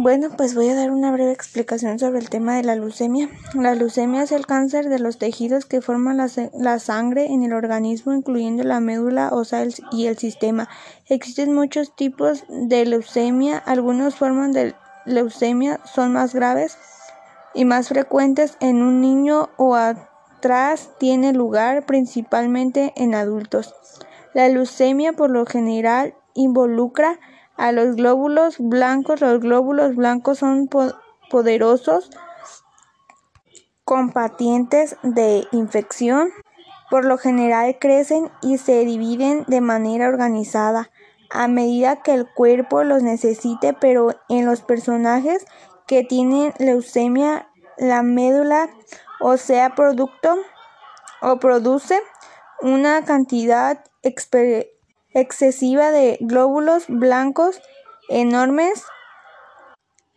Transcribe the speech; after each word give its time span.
Bueno, 0.00 0.28
pues 0.36 0.54
voy 0.54 0.68
a 0.68 0.76
dar 0.76 0.92
una 0.92 1.10
breve 1.10 1.32
explicación 1.32 1.98
sobre 1.98 2.20
el 2.20 2.30
tema 2.30 2.54
de 2.54 2.62
la 2.62 2.76
leucemia. 2.76 3.28
La 3.54 3.74
leucemia 3.74 4.22
es 4.22 4.30
el 4.30 4.46
cáncer 4.46 4.88
de 4.88 5.00
los 5.00 5.18
tejidos 5.18 5.64
que 5.64 5.80
forman 5.80 6.16
la, 6.16 6.78
sangre 6.78 7.26
en 7.26 7.42
el 7.42 7.52
organismo, 7.52 8.12
incluyendo 8.12 8.62
la 8.62 8.78
médula 8.78 9.30
ósea 9.32 9.66
y 9.90 10.06
el 10.06 10.16
sistema. 10.16 10.68
Existen 11.08 11.52
muchos 11.52 11.96
tipos 11.96 12.44
de 12.48 12.86
leucemia. 12.86 13.58
Algunas 13.58 14.14
formas 14.14 14.52
de 14.52 14.76
leucemia 15.04 15.80
son 15.84 16.12
más 16.12 16.32
graves 16.32 16.78
y 17.52 17.64
más 17.64 17.88
frecuentes 17.88 18.56
en 18.60 18.82
un 18.82 19.00
niño 19.00 19.50
o 19.56 19.74
atrás 19.74 20.90
tiene 21.00 21.32
lugar 21.32 21.86
principalmente 21.86 22.92
en 22.94 23.16
adultos. 23.16 23.74
La 24.32 24.48
leucemia 24.48 25.14
por 25.14 25.30
lo 25.30 25.44
general 25.44 26.14
involucra 26.34 27.18
a 27.58 27.72
los 27.72 27.96
glóbulos 27.96 28.56
blancos. 28.58 29.20
Los 29.20 29.40
glóbulos 29.40 29.94
blancos 29.94 30.38
son 30.38 30.70
poderosos 31.30 32.10
combatientes 33.84 34.96
de 35.02 35.46
infección. 35.52 36.30
Por 36.90 37.04
lo 37.04 37.18
general 37.18 37.76
crecen 37.78 38.30
y 38.40 38.56
se 38.56 38.84
dividen 38.86 39.44
de 39.46 39.60
manera 39.60 40.08
organizada 40.08 40.90
a 41.30 41.46
medida 41.46 42.02
que 42.02 42.14
el 42.14 42.26
cuerpo 42.26 42.84
los 42.84 43.02
necesite, 43.02 43.74
pero 43.74 44.14
en 44.30 44.46
los 44.46 44.62
personajes 44.62 45.44
que 45.86 46.02
tienen 46.02 46.54
leucemia, 46.58 47.50
la 47.76 48.02
médula 48.02 48.70
o 49.20 49.36
sea 49.36 49.74
producto 49.74 50.36
o 51.20 51.38
produce 51.38 52.00
una 52.62 53.04
cantidad 53.04 53.84
excesiva 55.14 55.90
de 55.90 56.18
glóbulos 56.20 56.84
blancos 56.88 57.60
enormes 58.08 58.84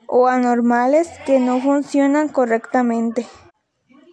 o 0.07 0.27
anormales 0.27 1.09
que 1.25 1.39
no 1.39 1.61
funcionan 1.61 2.27
correctamente. 2.27 3.25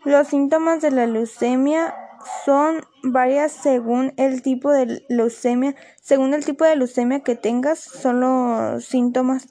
Los 0.05 0.29
síntomas 0.29 0.81
de 0.81 0.91
la 0.91 1.07
leucemia 1.07 1.95
son 2.45 2.85
varias 3.03 3.53
según 3.53 4.13
el 4.17 4.43
tipo 4.43 4.71
de 4.71 5.05
leucemia. 5.09 5.75
Según 6.01 6.35
el 6.35 6.45
tipo 6.45 6.65
de 6.65 6.77
leucemia 6.77 7.21
que 7.21 7.35
tengas, 7.35 7.81
son 7.81 8.21
los 8.21 8.85
síntomas. 8.85 9.49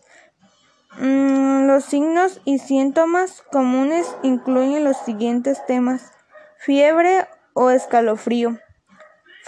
Mm, 1.00 1.68
los 1.68 1.84
signos 1.84 2.42
y 2.46 2.60
síntomas 2.60 3.44
comunes 3.52 4.16
incluyen 4.24 4.84
los 4.84 4.98
siguientes 4.98 5.64
temas. 5.66 6.12
Fiebre 6.58 7.28
o 7.54 7.70
escalofrío 7.70 8.58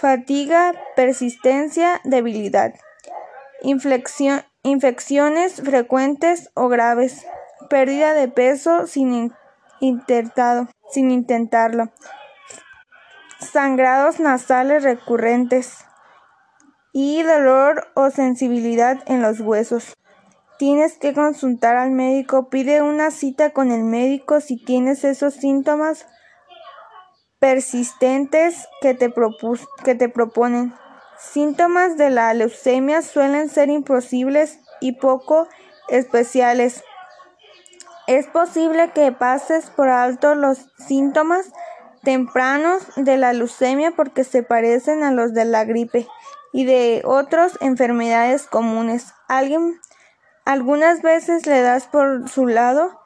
fatiga, 0.00 0.72
persistencia, 0.96 2.00
debilidad, 2.04 2.72
infecciones 4.62 5.60
frecuentes 5.62 6.50
o 6.54 6.68
graves, 6.68 7.26
pérdida 7.68 8.14
de 8.14 8.28
peso 8.28 8.86
sin, 8.86 9.34
sin 10.90 11.10
intentarlo, 11.10 11.90
sangrados 13.40 14.20
nasales 14.20 14.84
recurrentes 14.84 15.84
y 16.94 17.22
dolor 17.22 17.88
o 17.94 18.08
sensibilidad 18.08 19.02
en 19.06 19.20
los 19.20 19.40
huesos. 19.40 19.98
Tienes 20.58 20.96
que 20.96 21.12
consultar 21.12 21.76
al 21.76 21.90
médico, 21.90 22.48
pide 22.48 22.80
una 22.80 23.10
cita 23.10 23.50
con 23.50 23.70
el 23.70 23.84
médico 23.84 24.40
si 24.40 24.56
tienes 24.56 25.04
esos 25.04 25.34
síntomas 25.34 26.06
persistentes 27.40 28.68
que 28.80 28.94
te, 28.94 29.12
que 29.82 29.94
te 29.96 30.08
proponen. 30.08 30.72
Síntomas 31.18 31.96
de 31.96 32.10
la 32.10 32.32
leucemia 32.34 33.02
suelen 33.02 33.48
ser 33.48 33.70
imposibles 33.70 34.60
y 34.80 34.92
poco 34.92 35.48
especiales. 35.88 36.84
Es 38.06 38.26
posible 38.26 38.92
que 38.92 39.10
pases 39.10 39.70
por 39.70 39.88
alto 39.88 40.34
los 40.34 40.66
síntomas 40.86 41.46
tempranos 42.02 42.82
de 42.96 43.16
la 43.16 43.32
leucemia 43.32 43.92
porque 43.92 44.24
se 44.24 44.42
parecen 44.42 45.02
a 45.02 45.10
los 45.10 45.34
de 45.34 45.44
la 45.44 45.64
gripe 45.64 46.06
y 46.52 46.64
de 46.64 47.02
otras 47.04 47.58
enfermedades 47.60 48.46
comunes. 48.46 49.14
Alguien 49.28 49.80
algunas 50.44 51.02
veces 51.02 51.46
le 51.46 51.60
das 51.60 51.86
por 51.86 52.28
su 52.28 52.46
lado 52.46 53.00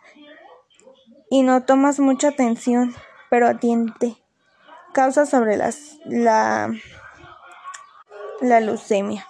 y 1.31 1.43
no 1.43 1.65
tomas 1.65 1.99
mucha 1.99 2.28
atención, 2.28 2.94
pero 3.28 3.49
atiende 3.49 4.24
causas 4.94 5.28
sobre 5.28 5.59
las, 5.59 5.99
la, 6.06 6.72
la 8.41 8.60
leucemia. 8.60 9.27